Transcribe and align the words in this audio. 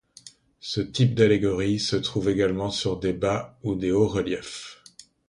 Ce 0.61 0.81
type 0.81 1.13
d'allégorie 1.13 1.79
se 1.79 1.95
trouve 1.95 2.27
également 2.29 2.71
sur 2.71 2.97
des 2.97 3.13
bas 3.13 3.59
ou 3.61 3.75
des 3.75 3.91
hauts 3.91 4.07
reliefs. 4.07 4.81